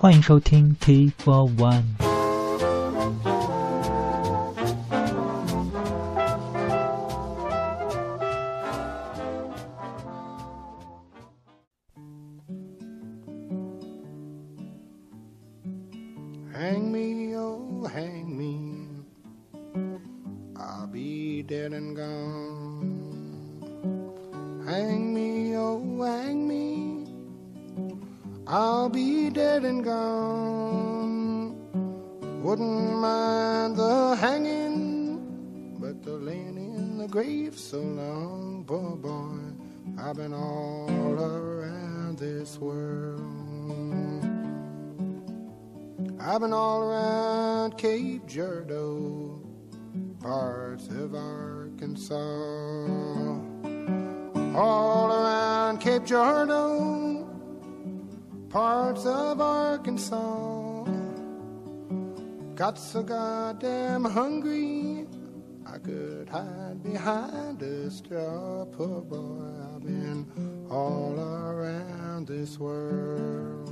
[0.00, 2.07] 欢迎收听 T for One。
[68.02, 68.66] Behind a.
[68.76, 70.26] Poor boy, I've been
[70.70, 73.70] all around this world.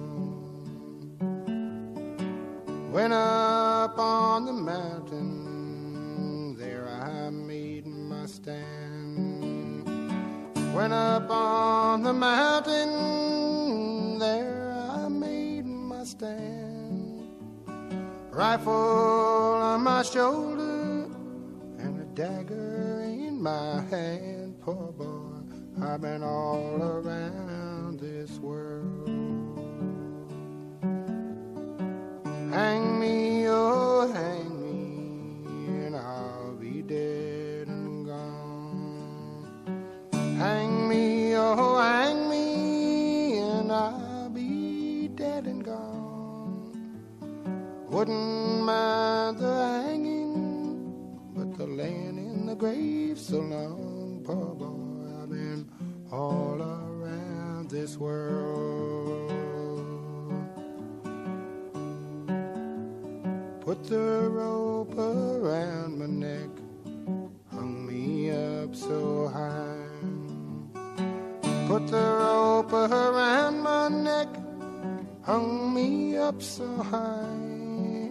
[2.92, 9.84] Went up on the mountain, there I made my stand.
[10.74, 17.28] Went up on the mountain, there I made my stand.
[18.30, 20.55] Rifle on my shoulder,
[25.96, 29.08] I've been all around this world.
[32.52, 39.48] Hang me, oh, hang me, and I'll be dead and gone.
[40.12, 46.76] Hang me, oh, hang me, and I'll be dead and gone.
[47.88, 53.85] Wouldn't mind the hanging, but the laying in the grave so long,
[63.88, 66.50] the rope around my neck,
[67.52, 69.86] hung me up so high.
[71.68, 74.28] Put the rope around my neck,
[75.22, 78.10] hung me up so high.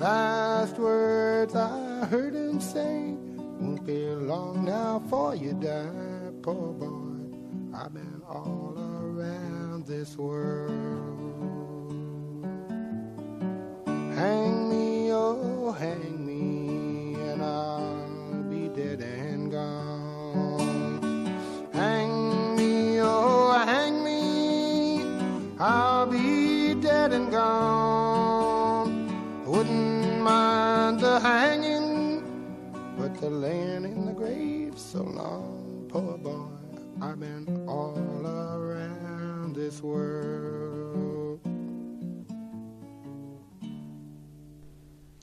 [0.00, 3.14] Last words I heard him say,
[3.60, 7.36] won't be long now for you die, poor boy.
[7.72, 11.05] I've been all around this world.
[33.28, 36.46] The laying in the grave so long, poor boy.
[37.00, 41.40] I've been all around this world.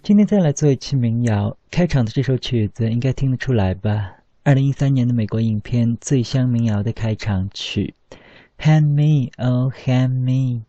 [0.01, 4.17] 今天再来做一期民谣，开场的这首曲子应该听得出来吧？
[4.43, 7.93] 二零一三年的美国影片《醉乡民谣》的开场曲
[8.61, 10.63] 《Hand Me Oh Hand Me》。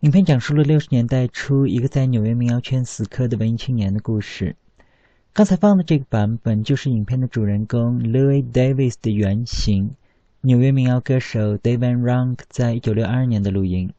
[0.00, 4.56] 影片讲述了六十年代初一个在纽约民谣圈死磕的文艺青年的故事。
[5.36, 9.90] 刚才放的这个版本就是影片的主人公 Louis Davis 的原型，
[10.40, 13.92] 纽约民谣歌手 David Rank 在一九六二年的录音。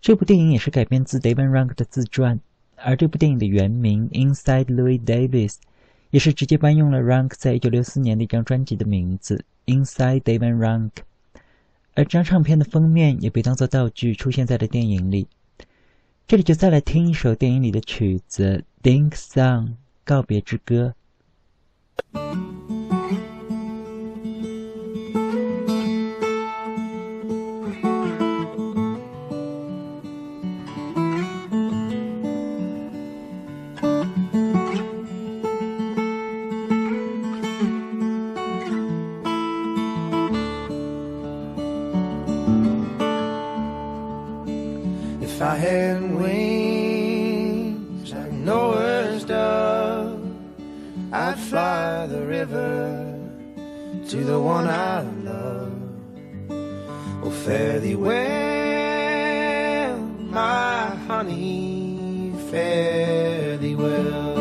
[0.00, 2.40] 这部电影也是改编自 David Rank 的自传。
[2.76, 5.50] 而这部电影的原名《Inside Louis Davis》
[6.08, 10.90] 也是直接搬用了 Rank 在一九六四年的一张专辑的名字《Inside David Rank》，
[11.92, 15.28] 而这张唱片的封面也被当作道具出现在了电影里。
[16.26, 19.66] 这里就再来听一首电影里的曲子《Dink Song》
[20.04, 20.94] 告别之歌。
[45.20, 46.13] If I had
[52.44, 53.18] river
[54.08, 55.00] to the one I
[55.30, 55.72] love.
[57.22, 59.96] Oh, fare thee well,
[60.38, 64.34] my honey, fare thee well.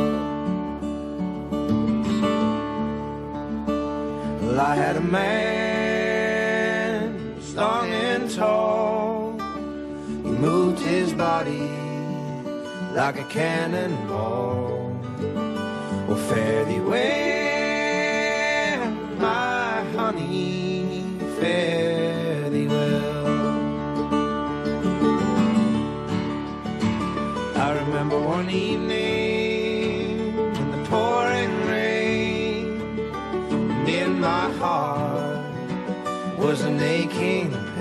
[4.42, 9.38] Well, I had a man, strong and tall.
[10.26, 11.70] He moved his body
[13.00, 14.92] like a cannonball.
[16.08, 17.43] Well, fare thee well,
[36.54, 37.73] was an aching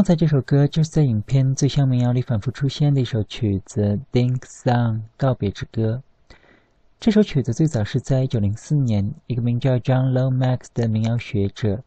[0.00, 6.02] 刚才这首歌就是在影片《最香民谣》里反复出现的一首曲子《Ding Song》告别之歌。
[6.98, 11.84] 这首曲子最早是在1904年，一个名叫 John Lomax 的民谣学者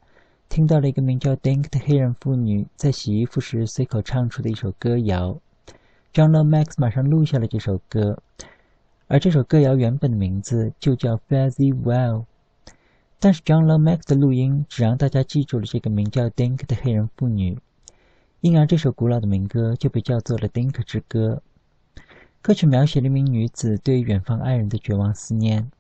[0.48, 5.39] 听到了一个名叫 Dink 的黑人妇女在洗衣服时随口唱出的一首歌谣。
[6.13, 8.19] John Lomax 马上录下了这首歌，
[9.07, 12.19] 而这首歌谣原本的名字就叫《Fare Thee Well》。
[13.19, 17.57] 但是 John Lomax 的录音只让大家记住了这个名叫 Dink 的黑人妇女，
[18.43, 21.41] 因而这首古老的民歌就被叫做了《Dink 之歌》。
[22.41, 25.71] 歌曲描写了一名女子对远方爱人的绝望思念。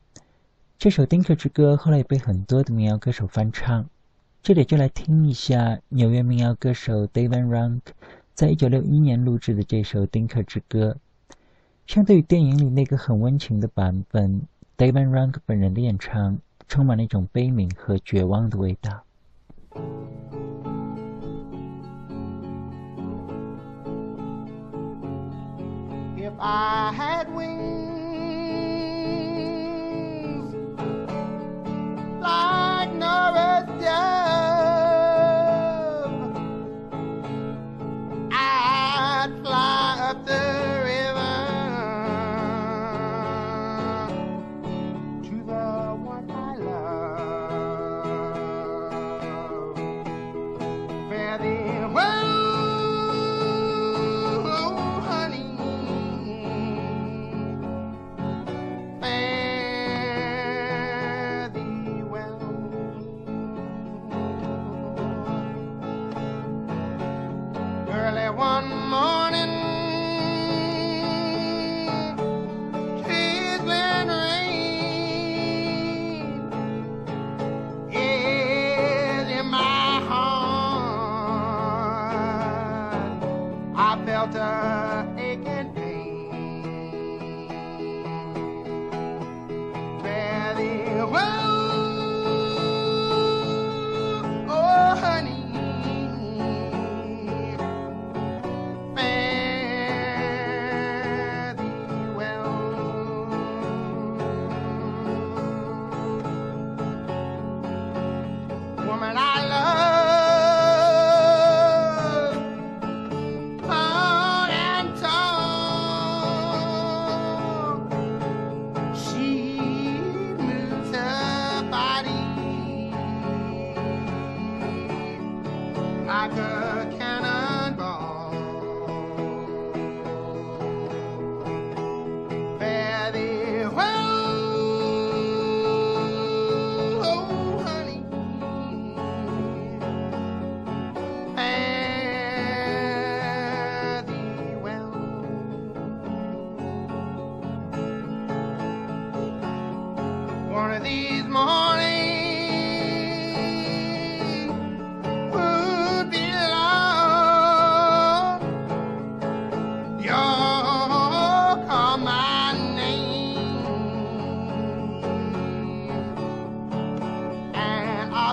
[0.77, 3.89] 这首《Dink 之歌》后来也被很多的民谣歌手翻唱。
[4.41, 7.81] 这里就来听一下纽约民谣歌手 David Rank
[8.33, 10.95] 在一九六一年录制的这首《Dink 之歌》。
[11.85, 14.41] 相对于电影里那个很温情的版本
[14.77, 16.39] ，David Rank 本人的演唱
[16.69, 19.03] 充满了一种悲悯和绝望的味道。
[26.45, 27.63] I had wings.
[32.19, 32.62] Like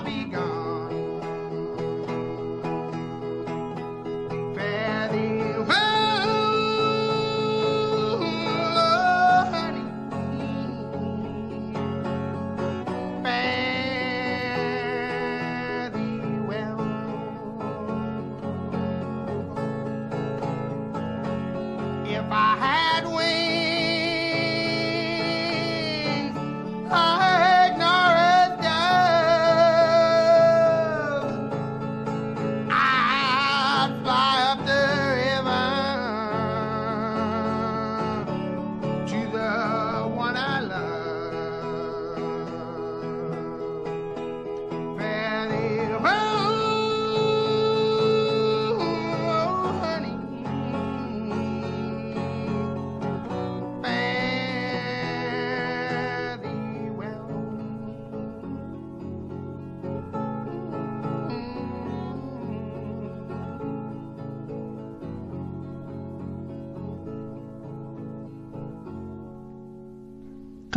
[0.03, 0.40] Bobby gone.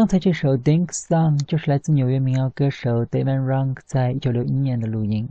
[0.05, 5.27] 刚才这首《Dink Song》就是来自纽约民谣歌手 David Rank 在一九六一年的录音。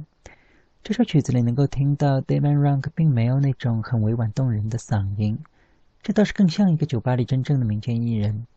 [0.83, 5.37] 这首曲子里能够听到 David Rank 并没有那种很委婉动人的嗓音，
[6.01, 8.47] 这倒是更像一个酒吧里真正的民间艺人。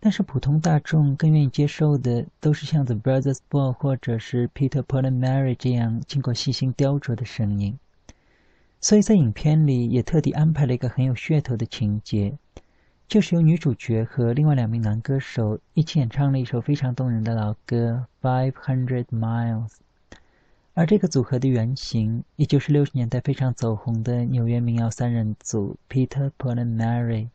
[0.00, 7.78] 但是普通大众更愿意接受的都是像 The Brothers Ball 或者是 Peter Paul and Mary 这样经过细心雕琢的声音。
[8.80, 12.36] 所以在影片里也特地安排了一个很有噱头的情节。
[13.14, 19.68] 就是由女主角和另外两名男歌手一起演唱了一首非常动人的老歌《Five Hundred Miles》，
[20.72, 27.28] 而这个组合的原型，也就是六十年代非常走红的纽约民谣三人组 Peter Paul and Mary。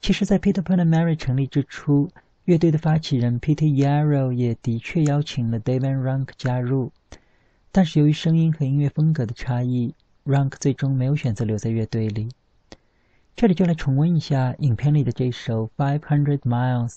[0.00, 2.08] 其实，在 Peter Paul and Mary 成立之初，
[2.44, 6.92] 乐队的发起人 Peter Yarrow 也的确邀请了 David Rank 加入，
[7.72, 12.28] 但是由于声音和音乐风格的差异，Rank 最终没有选择留在乐队里。
[13.36, 16.90] 这里就来重温一下影片里的这首《Five Hundred Miles》，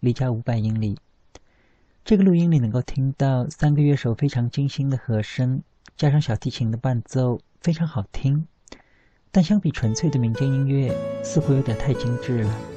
[0.00, 0.98] 离家五百英里。
[2.04, 5.62] 这个录音里能够听到三个乐手非常精心的和声，
[5.96, 8.48] 加上小提琴的伴奏，非常好听。
[9.30, 12.73] 但相比纯粹的民间音乐，似乎有点太精致了。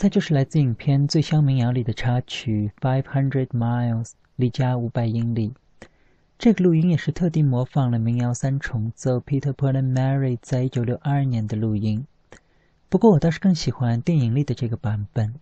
[0.00, 4.04] 才就是来自影片《醉乡民谣》里的插曲《Five Hundred Miles》，
[4.36, 5.52] 离家五百英里。
[6.38, 12.06] 这个录音也是特地模仿了民谣三重奏 Peter Paul and Mary 在一九六二年的录音。
[12.88, 15.34] 不过我倒是更喜欢电影里的这个版本。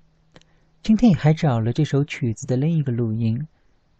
[0.82, 3.46] 今天也还找了这首曲子的另一个录音，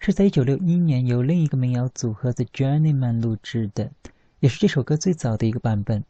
[0.01, 3.93] 是在一九六一年由另一个民谣组合 The Journeyman 录制的，
[4.41, 6.03] 也是这首歌最早的一个版本。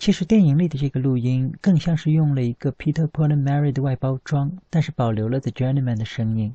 [0.00, 6.54] 其实电影里的这个录音更像是用了一个 Peter Paul and Mary 的外包装，但是保留了 The Journeyman 的声音。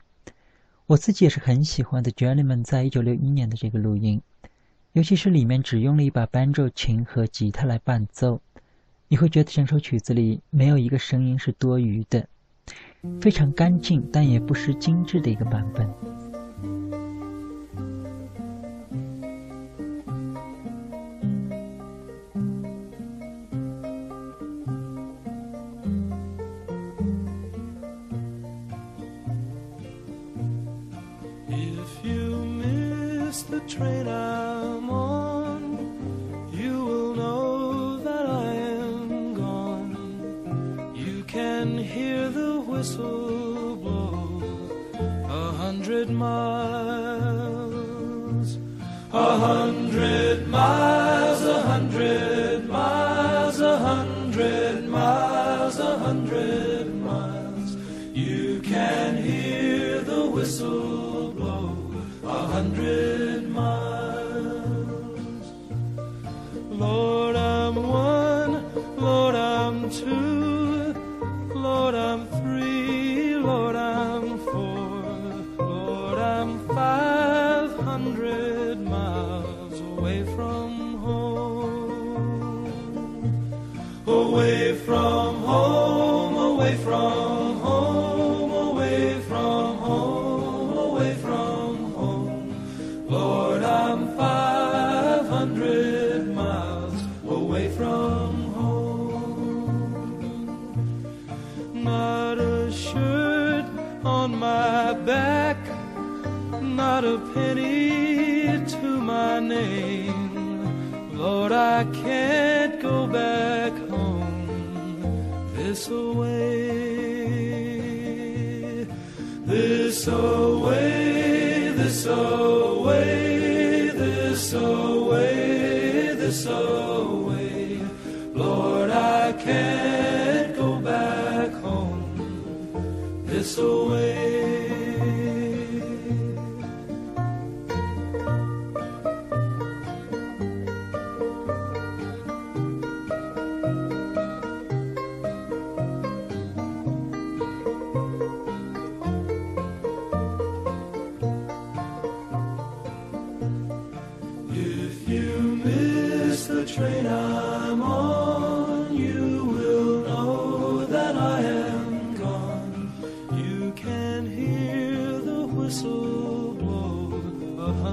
[0.88, 4.20] 我自己也是很喜欢 The Journeyman 在一九六一年的这个录音，
[4.94, 8.42] 尤其是里面只用了一把 banjo 琴和吉他来伴奏，
[9.10, 12.27] 你会觉得整首曲子里没有一个声音是多余的，
[13.22, 15.88] 非常干净但也不失精致的一个版本。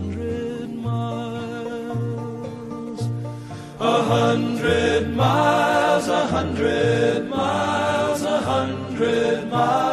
[0.03, 1.91] hundred miles.
[3.79, 9.92] A hundred miles, a hundred miles, a hundred miles.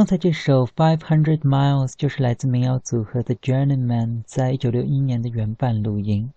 [0.00, 6.32] 刚才这首《Five Hundred Miles》就是来自民谣组合的 Journeyman 在一九六一年的原版录音。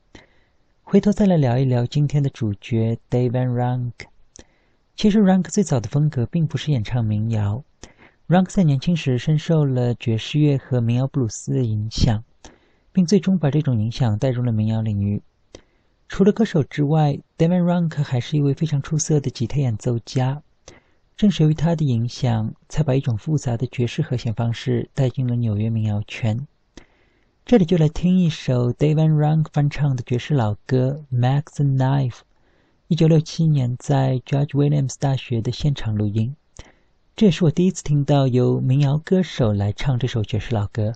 [0.82, 3.94] 回头再来聊一聊今天的主角 David Rank。
[4.98, 7.64] 其实 Rank 最早的风格并不是演唱民谣
[8.28, 12.22] ，Rank 在年轻时深受了爵士乐和民谣布鲁斯的影响，
[12.92, 15.22] 并最终把这种影响带入了民谣领域。
[16.10, 20.44] 除了歌手之外，David Rank 还是一位非常出色的吉他演奏家。
[21.16, 26.48] 正是由于他的影响，才把一种复杂的爵士和弦方式带进了纽约民谣圈。
[27.46, 32.10] 这里就来听一首 David Rank 翻唱的爵士老歌《Max and Knife》，
[32.88, 36.36] 一九六七年在 George Williams 大学的现场录音。
[37.16, 40.94] 这也是我第一次听到由民谣歌手来唱这首爵士老歌。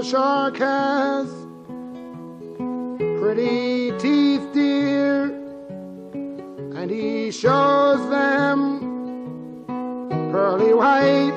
[0.00, 1.28] The shark has
[3.20, 5.24] pretty teeth, dear,
[6.74, 8.80] and he shows them
[10.32, 11.36] pearly white,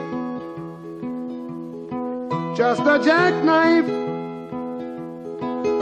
[2.56, 3.86] just a jackknife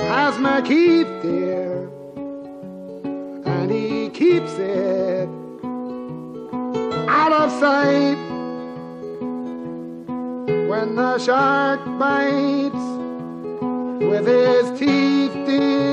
[0.09, 1.87] has Macheath dear,
[3.45, 5.29] and he keeps it
[7.07, 8.20] out of sight
[11.25, 12.73] shark bites
[14.03, 15.90] with his teeth, dear.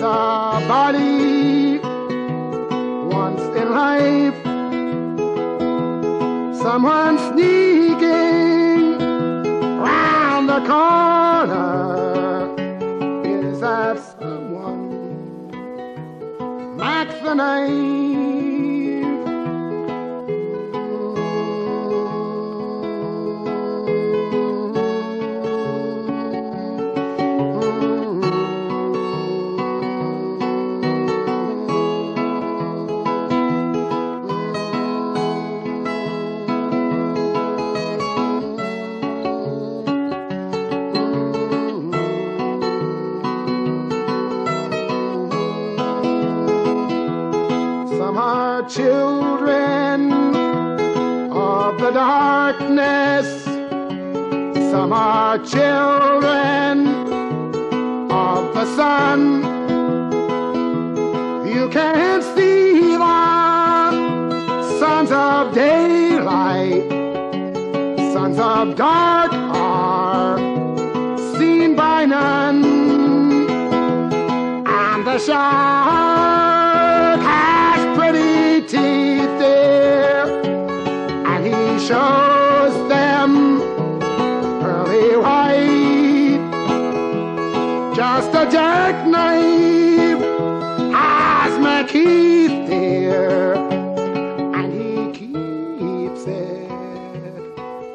[0.00, 1.78] Lies a body
[3.12, 4.38] once in life.
[6.56, 8.98] Someone sneaking
[9.80, 11.74] round the corner.
[13.24, 14.86] Is that someone?
[16.76, 18.17] Mac the knife.
[55.36, 56.88] Children
[58.10, 59.42] of the sun.
[61.46, 66.88] You can't see the sons of daylight.
[68.14, 70.38] Sons of dark are
[71.36, 72.64] seen by none.
[74.66, 80.24] And the shark has pretty teeth, dear,
[81.26, 82.37] and he shows
[88.50, 90.20] jackknife
[90.92, 93.54] has McKeith, dear,
[94.54, 96.70] and he keeps it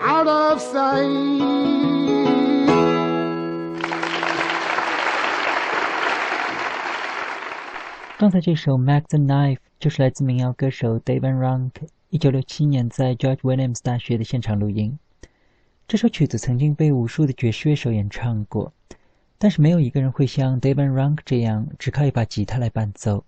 [0.01, 1.53] out of sight.
[8.17, 11.71] 刚才这首《Mac the Knife》就是来自民谣歌手 David Rank
[12.09, 14.97] 一九六七年在 George Williams 大学的现场录音。
[15.87, 18.71] 这首曲子曾经被无数的爵士乐手演唱过，
[19.43, 23.25] 但是没有一个人会像 David Rank 这样只靠一把吉他来伴奏。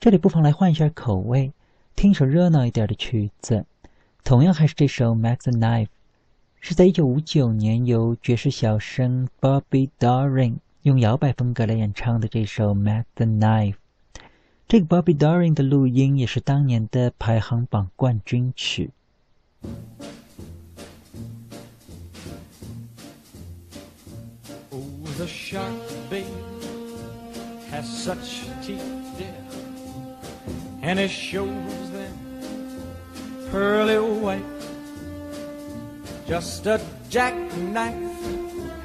[0.00, 1.52] 这里不妨来换一下口味，
[1.94, 3.66] 听一首热闹一点的曲子，
[4.24, 5.84] 同样还是这首《Mac the Knife》，
[6.62, 13.74] 是在一九五九年由爵士小生 Bobby Darin 用摇摆风格来演唱的这首《Mac the Knife》。
[14.66, 18.88] 这个 Bobby Darin 的录音也是当年的排行榜冠军曲。
[25.18, 25.74] The shark,
[26.08, 26.26] babe,
[27.70, 28.82] has such teeth,
[29.18, 29.34] dear,
[30.80, 32.16] and it shows them
[33.50, 34.44] pearly white.
[36.26, 37.94] Just a jackknife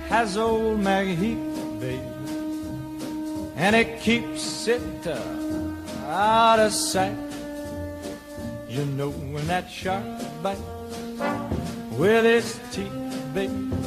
[0.09, 1.35] has old Maggie
[1.79, 2.01] babe,
[3.55, 5.21] and it keeps it uh,
[6.07, 7.17] out of sight.
[8.67, 10.03] You know when that shark
[10.43, 10.61] bites
[11.91, 12.91] with its teeth,
[13.33, 13.77] babe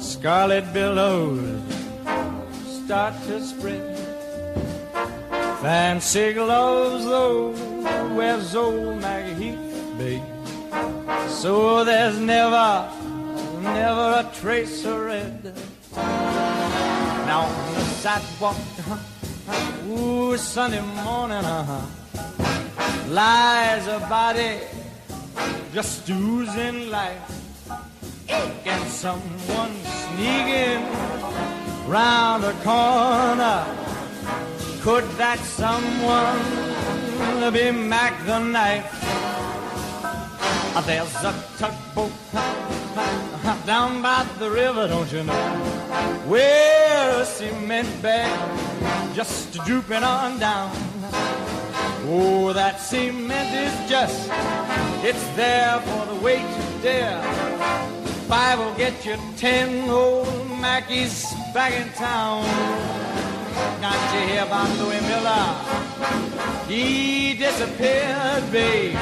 [0.00, 1.62] scarlet billows
[2.84, 3.98] start to spread.
[5.60, 7.50] Fancy gloves, though,
[8.14, 10.22] wears old Macheath, babe.
[11.28, 12.88] So there's never,
[13.60, 15.54] never a trace of red.
[17.26, 18.56] Now on the sidewalk,
[19.88, 21.86] ooh, Sunday morning, uh-huh,
[23.08, 24.60] lies a body
[25.72, 27.37] just oozing life
[28.28, 30.84] and someone sneaking
[31.86, 33.64] round the corner.
[34.80, 36.38] Could that someone
[37.52, 38.86] be Mac the knife?
[40.76, 42.12] Uh, There's a tugboat
[43.66, 45.32] down by the river, don't you know?
[46.26, 50.70] Where a cement bag just drooping on down.
[52.10, 54.30] Oh, that cement is just,
[55.04, 57.97] it's there for the weight to dare.
[58.28, 60.26] Five will get you ten old
[60.60, 62.44] Mackies back in town.
[63.80, 65.78] Got you here about Louis Miller?
[66.68, 68.94] he disappeared, babe,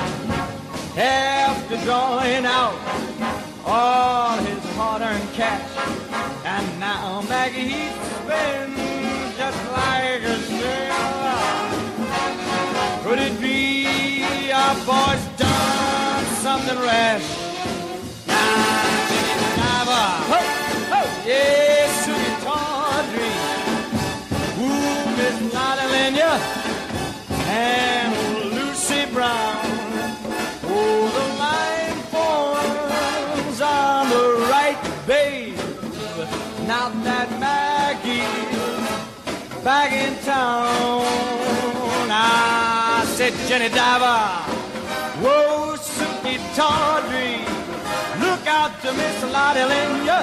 [0.97, 2.79] after drawing out
[3.65, 5.71] all his hard-earned cash.
[6.45, 7.91] And now Maggie he
[8.23, 11.67] spends just like a sailor.
[13.03, 17.46] Could it be our boy's done something rash?
[39.67, 41.03] Back in town,
[42.09, 44.23] I said, Jenny Diver,
[45.21, 47.43] whoa, Sukey Tawdry,
[48.25, 50.23] look out to Miss Lotte Lenya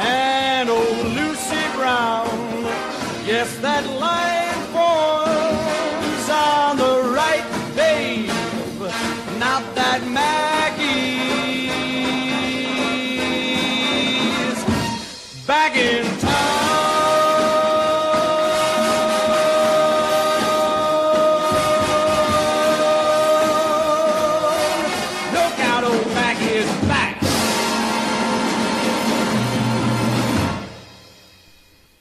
[0.00, 2.26] and old Lucy Brown.
[3.24, 4.59] Yes, that line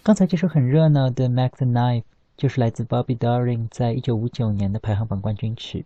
[0.10, 2.02] 刚才这首很热闹的《Mac the Knife》
[2.36, 5.86] 就是来自 Bobby Darin 在一九五九年的排行榜冠军曲。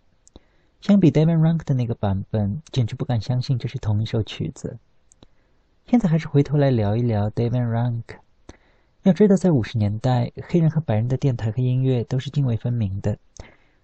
[0.79, 4.77] 相比 David Rank 的那个版本，简直不敢相信这是同一首曲子。
[5.87, 8.03] 现在还是回头来聊一聊 David Rank。
[9.01, 13.17] 要知道，在五十年代，黑人和白人的电台和音乐都是泾渭分明的。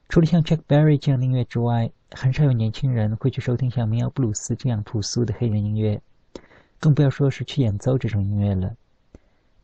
[0.08, 6.02] 除了像 Chuck Berry 这样的音乐之外，很少有年轻人会去收听像民谣布鲁斯这样朴素的黑人音乐，
[6.80, 8.74] 更不要说是去演奏这种音乐了。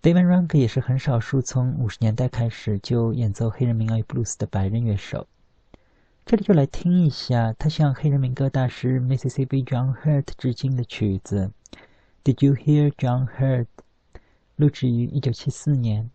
[0.05, 5.25] David Rank 也是很少数从五十年代开始就演奏黑人民谣与布鲁斯的白人乐手。
[6.27, 11.51] 这里就来听一下他向黑人民歌大师 Mississippi John Hurt 致敬的曲子
[12.23, 13.65] 《Did You Hear John Hurt》，
[14.57, 16.11] 录制于一九七四年。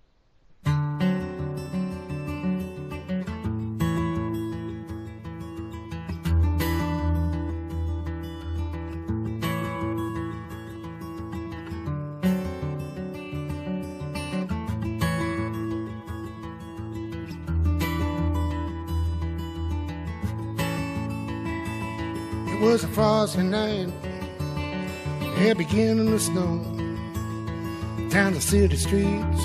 [23.20, 23.92] Frosty night.
[25.36, 26.56] It beginning to snow.
[28.08, 29.44] Down the city streets,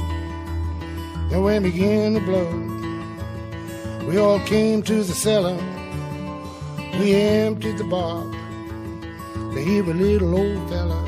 [1.29, 4.07] the wind began to blow.
[4.07, 5.57] We all came to the cellar.
[6.99, 8.23] We emptied the bar.
[9.53, 11.03] To hear a little old fella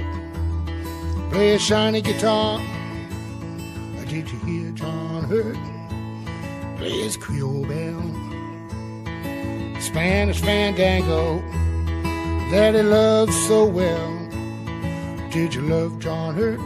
[1.32, 2.60] play a shiny guitar.
[4.10, 5.56] Did you hear John Hurt
[6.78, 8.12] play his Creole Belle?
[9.80, 11.42] Spanish fandango
[12.52, 14.14] that he loved so well.
[15.32, 16.60] Did you love John Hurt?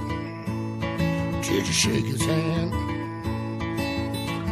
[1.43, 2.71] Did you shake his hand?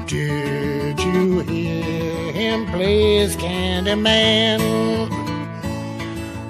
[0.07, 4.59] Did you hear him play his candy man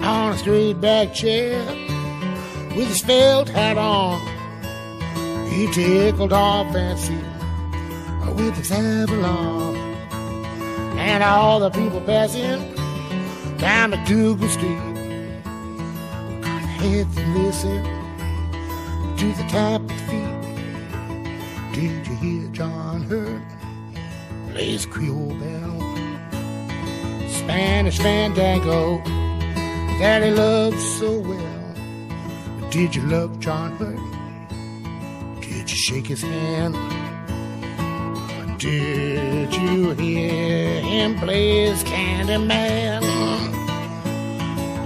[0.01, 1.59] on a straight back chair
[2.75, 4.19] with his felt hat on?
[5.49, 7.17] He tickled off fancy
[8.33, 9.75] with his Avalon
[10.97, 12.79] and all the people passing
[13.59, 14.79] down MacDougal Street.
[16.79, 17.83] Heads and listen
[19.17, 20.39] to the tap of feet.
[21.73, 23.41] Did you hear John Hurt
[24.51, 25.79] play his Creole Belle?
[27.29, 29.03] Spanish fandango
[29.99, 32.69] that he loved so well.
[32.69, 35.41] Did you love John Hurt?
[35.41, 36.75] Did you shake his hand?
[38.57, 43.08] Did you hear him play his candy man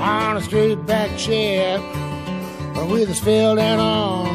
[0.04, 1.80] on a straight back chair
[2.90, 4.28] with his filled down on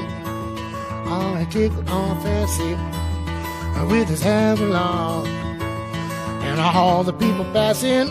[1.06, 2.74] on a tickled on fancy
[3.92, 8.08] with his Avalon and all the people passing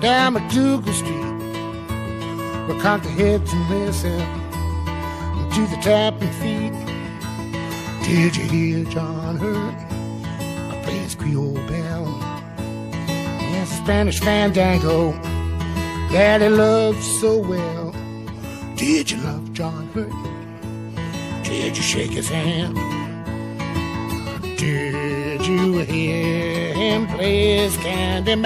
[0.00, 4.20] down MacDougal Street were cock their heads and listen
[5.50, 6.72] to the tapping feet.
[8.04, 10.82] Did you hear John Hurt?
[10.82, 12.18] play his Creole Belle.
[13.38, 15.18] Yes, Spanish fandango
[16.10, 17.94] that he loved so well.
[18.76, 20.12] Did you love John Hurt?
[21.44, 22.76] Did you shake his hand?
[24.56, 28.36] Did you hear him play his candy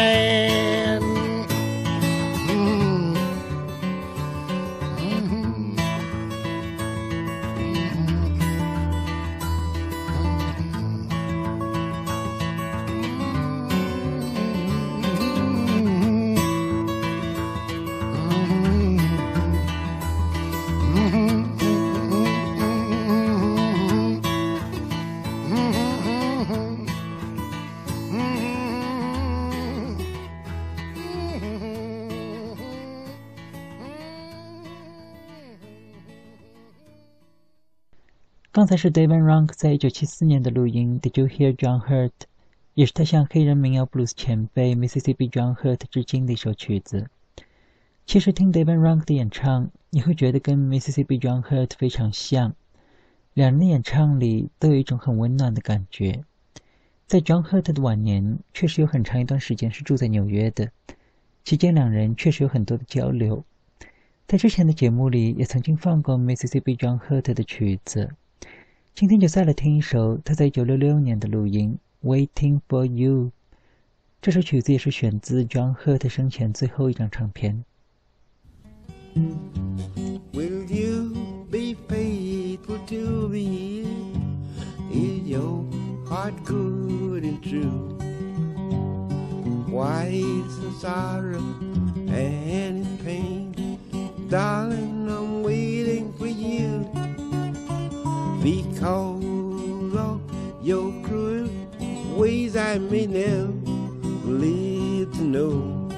[38.62, 42.12] 刚才是 David Rank 在一九七四年的录音，Did you hear John Hurt？
[42.75, 47.09] 也是他向黑人民谣布鲁斯前辈 Mississippi John Hurt 致敬的一首曲子。
[48.07, 52.55] 其实听 David Rank 的演唱，你会觉得跟 Mississippi John Hurt 非常像，
[53.35, 56.22] 两人的演唱里都有一种很温暖的感觉。
[57.09, 60.70] 在 John Hurt 的晚年，确实有很长一段时间是住在纽约的，
[61.42, 63.44] 期间两人确实有很多的交流。
[64.29, 68.14] 在之前的节目里，也曾经放过 Mississippi John Hurt 的曲子。
[68.94, 73.24] 今天就再来听一首他在一九六六年的录音《Waiting for You》。
[74.20, 77.64] 这首曲子也是选自 John Hurt 生前最后一张唱片。
[80.35, 83.85] Will you be faithful to me?
[84.92, 85.64] Is your
[86.07, 87.96] heart good and true?
[89.68, 91.42] Why is the sorrow
[92.09, 93.78] and in pain?
[94.28, 96.91] Darling, I'm waiting for you
[98.42, 100.20] because of
[100.61, 101.48] your cruel
[102.16, 103.52] ways I may never
[104.26, 105.88] live to know.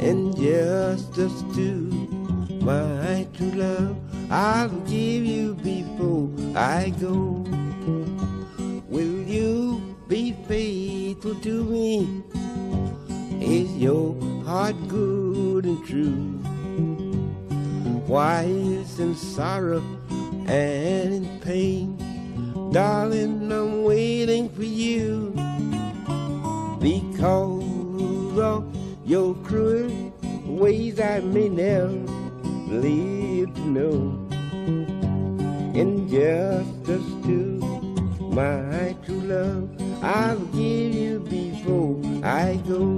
[0.00, 1.72] And justice to
[2.60, 3.96] my true love,
[4.30, 7.42] I'll give you before I go.
[8.88, 12.22] Will you be faithful to me?
[13.40, 16.38] Is your heart good and true?
[18.06, 19.82] Why is in sorrow
[20.48, 21.96] and in pain?
[22.72, 25.32] Darling, I'm waiting for you
[26.80, 28.64] because of
[29.04, 30.12] your cruel
[30.46, 31.88] ways I may never
[32.68, 34.28] live to know.
[35.74, 37.58] Injustice to
[38.32, 39.68] my true love,
[40.02, 42.97] I'll give you before I go.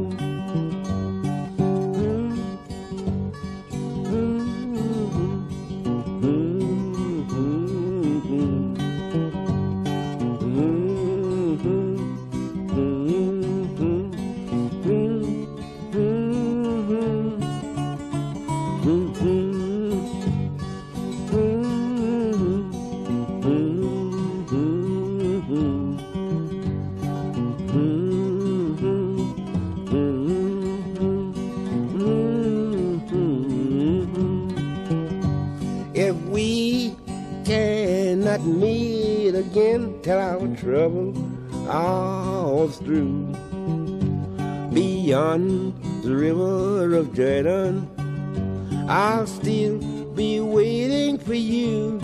[48.91, 49.79] I'll still
[50.17, 52.01] be waiting for you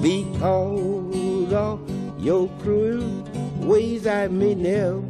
[0.00, 1.80] because of
[2.20, 3.24] your cruel
[3.56, 5.00] ways I may never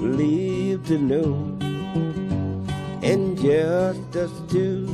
[0.00, 1.58] live to know.
[3.02, 4.86] And justice to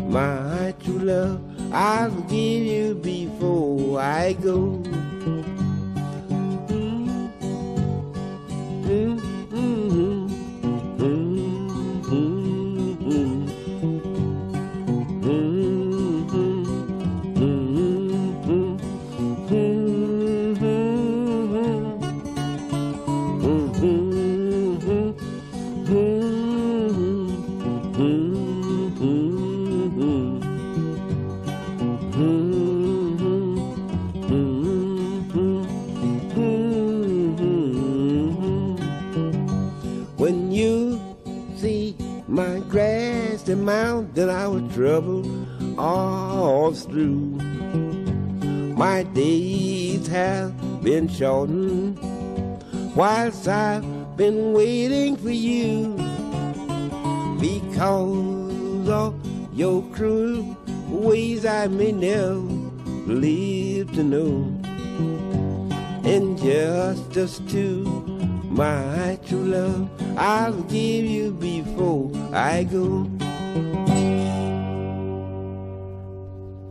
[0.00, 1.40] my true love,
[1.72, 4.85] I'll give you before I go.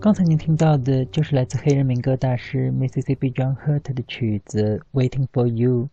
[0.06, 5.90] 刚才您听到的就是来自黑人民歌大师 Mississippi John Hurt 的曲子《Waiting for You》，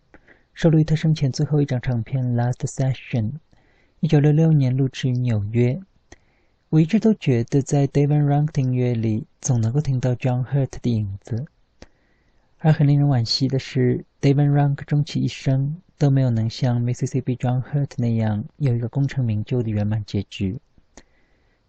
[0.52, 3.22] 收录于他生前最后一张唱片《Last Session》，
[4.00, 5.80] 一九六六年录制于纽约。
[6.68, 11.46] 我一直都觉得，在 David Rank 的音乐里，总能够听到 John Hurt 的影子。
[12.58, 20.58] 而很令人惋惜的是，David Rank 终其一生都没有能像 Mississippi John Hurt 那样有一个功成名就的圆满结局。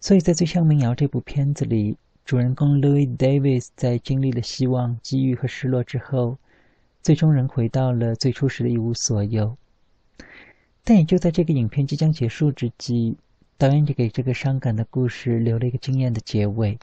[0.01, 6.37] 所以在《最像民谣》这部片子里，主人公 Louis Davis 在经历了希望、机遇和失落之后，
[7.01, 9.57] 最终仍回到了最初时的一无所有。
[10.85, 13.17] 但也就在这个影片即将结束之际，
[13.57, 16.79] 导演就给这个伤感的故事留了一个惊艳的结尾，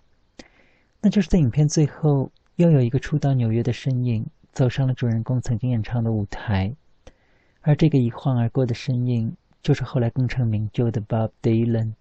[1.01, 6.75] 那就是在影片最后，又有一个初到纽约的身影走上了主人公曾经演唱的舞台，
[7.63, 11.95] 而这个一晃而过的身影，就是后来功成名就的 Bob Dylan。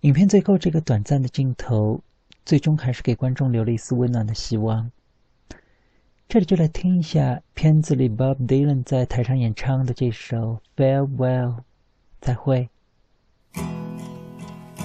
[0.00, 2.02] 影片最后这个短暂的镜头，
[2.44, 4.90] 最终还是给观众留了一丝温暖的希望。
[6.28, 11.56] 这里就来听一下片子里 Bob Dylan 在台上演唱的这首《Farewell》，
[12.20, 12.68] 再会。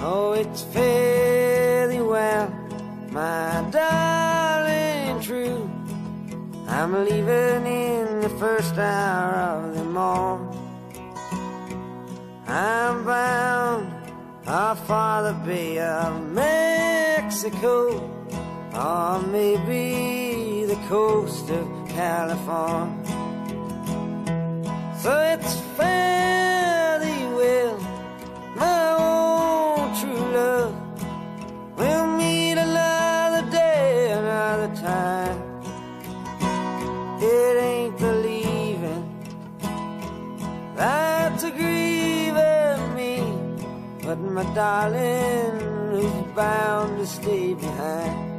[0.02, 2.48] Oh, it's fairly well,
[3.10, 5.68] my darling true.
[6.66, 10.48] I'm leaving in the first hour of the morn.
[12.46, 13.86] I'm bound
[14.46, 16.14] off for the Bay of
[17.42, 17.88] Mexico,
[18.74, 23.02] or maybe the coast of California.
[24.98, 27.78] So it's fairly well,
[28.56, 30.74] my own true love.
[31.78, 35.40] We'll meet another day, another time.
[37.22, 39.06] It ain't the leaving
[40.76, 43.24] that's a grieving me,
[44.02, 45.59] but my darling,
[46.40, 48.29] bound to stay behind.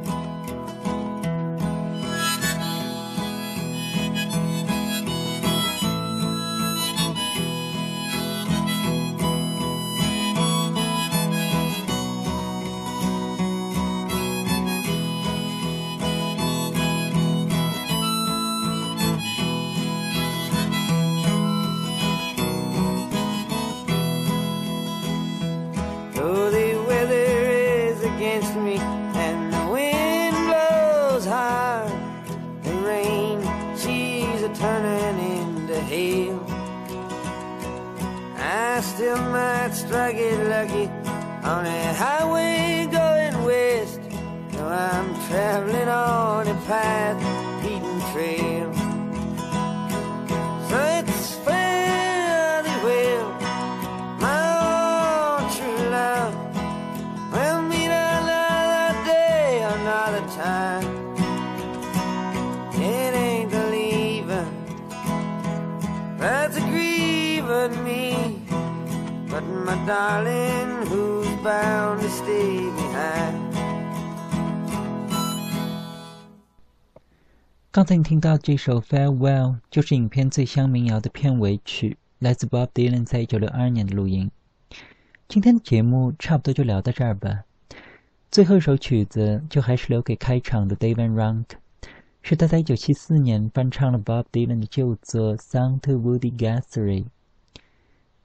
[39.94, 40.88] It lucky
[41.44, 44.00] on a highway going west.
[44.50, 47.18] Though I'm traveling on a path
[47.62, 48.72] beaten trail.
[50.68, 53.28] So it's fairly well
[54.20, 56.34] my own true love.
[57.32, 61.01] We'll meet another day, another time.
[69.72, 73.40] My darling, who's bound to stay behind.
[77.70, 84.30] 刚才你听到这首《Farewell》，就是影片《醉乡民谣》的片尾曲，来自 Bob Dylan 在一九六二年的录音。
[85.26, 87.44] 今天的节目差不多就聊到这儿吧。
[88.30, 91.46] 最后一首曲子就还是留给开场的 David Rank，
[92.20, 97.04] 是他在一九七四年翻唱了 Bob Dylan 的旧作《Song to Woody Guthrie》。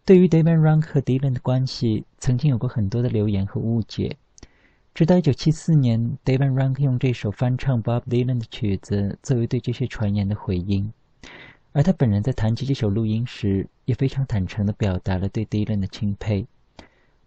[0.08, 4.16] 对于 David Rank 和 Dylan 的关系，曾经有过很多的流言和误解。
[4.94, 10.94] 直到1974年，David Rank 用这首翻唱 Bob Dylan 的曲子作为对这些传言的回应，
[11.74, 16.48] 而他本人在谈及这首录音时，也非常坦诚地表达了对 Dylan 的钦佩。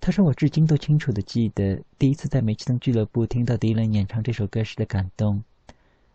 [0.01, 5.45] 他说：“我至今都清楚地记得第一次在煤气灯俱乐部听到 Dylan 演唱这首歌时的感动，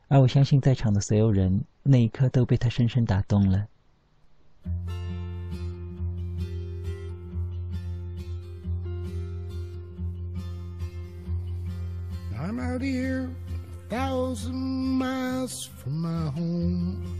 [0.07, 3.67] 而我相信在场的所有人那一刻都被他深深打动了。”
[12.37, 13.29] I'm out here
[13.85, 17.15] a thousand miles from my home.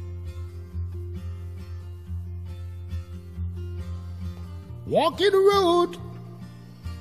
[4.85, 5.97] Walking the road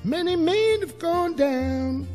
[0.05, 2.07] many men have gone down.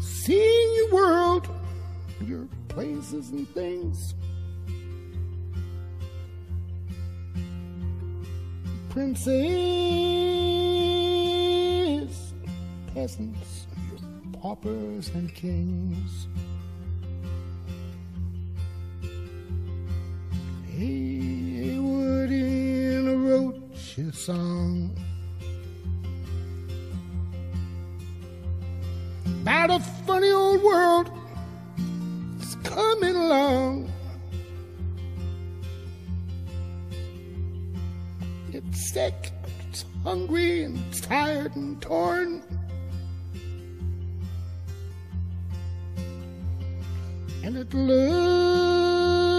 [0.00, 1.48] Seeing your world,
[2.24, 4.14] your places and things.
[8.90, 10.27] Princes,
[12.98, 13.68] peasants,
[14.32, 16.26] paupers and kings.
[20.66, 24.90] Hey, wood in a roach song
[29.42, 31.08] about a funny old world
[32.38, 33.92] that's coming along.
[38.52, 39.30] It's sick,
[39.68, 42.17] it's hungry, and it's tired and torn.
[47.70, 49.36] It looks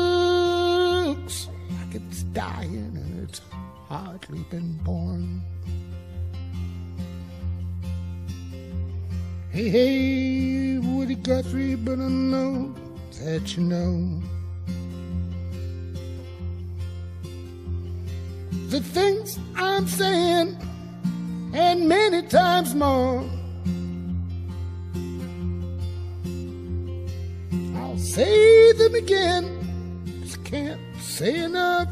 [1.71, 3.41] like it's dying and it's
[3.87, 5.41] hardly been born.
[9.51, 12.75] Hey, hey, Woody Guthrie, but I know
[13.23, 14.21] that you know
[18.69, 20.55] the things I'm saying,
[21.53, 23.27] and many times more.
[28.99, 29.45] Again,
[30.21, 31.87] just can't say enough.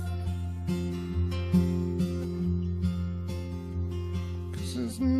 [4.53, 5.17] Cause there's not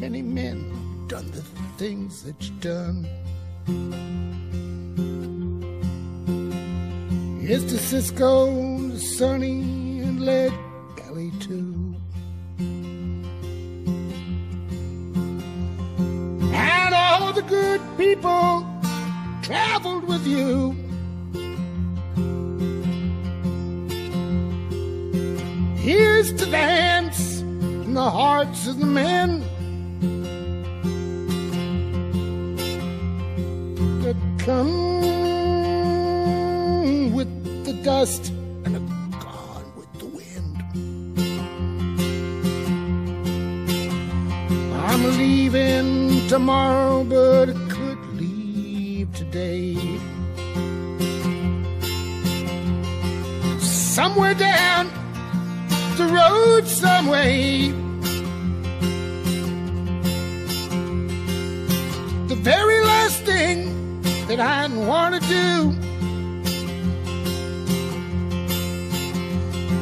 [0.00, 1.42] many men who've done the
[1.78, 3.06] things that you've done.
[7.48, 8.46] To Cisco,
[8.90, 10.52] to Sonny, and Lead
[17.48, 18.66] good people
[19.42, 20.76] traveled with you.
[25.76, 29.40] Here's to dance in the hearts of the men
[34.02, 34.72] that come
[37.14, 38.32] with the dust
[46.28, 49.74] tomorrow, but I could leave today.
[53.58, 54.90] Somewhere down
[55.96, 57.70] the road, some way.
[62.28, 65.72] The very last thing that I want to do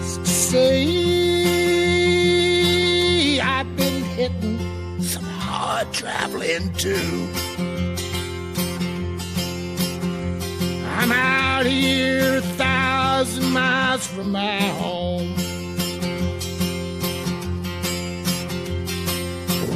[0.00, 0.95] is to say
[6.76, 7.28] too.
[10.86, 15.34] I'm out here a thousand miles from my home.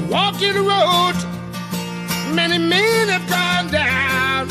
[0.08, 1.16] Walking the road
[2.34, 4.48] many men have gone down.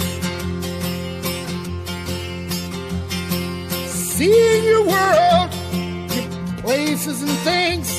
[3.88, 5.54] Seeing your world,
[6.14, 7.99] your places and things.